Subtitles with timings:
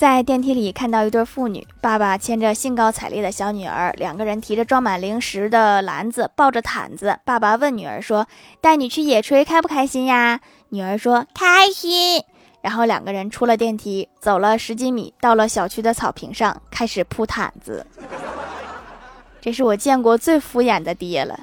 [0.00, 7.18] 在电梯里看到一对父女，爸爸牵着兴高采烈的小女儿，两个人提着装满零食的篮子，抱着毯子。
[7.22, 8.26] 爸爸问女儿说
[8.62, 10.40] ：“带你去野炊开不开心呀？”
[10.70, 12.24] 女儿说：“开心。”
[12.62, 17.86] 然后两个人出了电梯，走了十几米，到了小区的草坪上，开始铺毯子。
[19.38, 21.38] 这是我见过最敷衍的爹了。